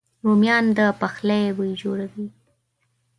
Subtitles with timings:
[0.25, 2.27] رومیان د پخلي بوی جوړوي